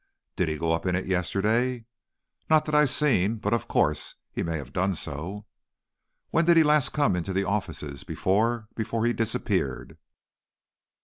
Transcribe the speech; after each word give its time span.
"Did 0.35 0.49
he 0.49 0.57
go 0.57 0.71
up 0.71 0.87
in 0.87 0.95
it 0.95 1.05
yesterday?" 1.05 1.85
"Not 2.49 2.65
that 2.65 2.73
I 2.73 2.85
seen. 2.85 3.35
But, 3.35 3.53
of 3.53 3.67
course, 3.67 4.15
he 4.31 4.41
may 4.41 4.57
have 4.57 4.73
done 4.73 4.95
so." 4.95 5.45
"When 6.31 6.45
did 6.45 6.57
he 6.57 6.63
last 6.63 6.89
come 6.91 7.15
into 7.15 7.33
his 7.35 7.45
offices 7.45 8.03
before 8.03 8.67
before 8.73 9.05
he 9.05 9.13
disappeared?" 9.13 9.99